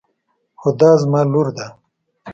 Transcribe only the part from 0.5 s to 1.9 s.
هُدا زما لور ده.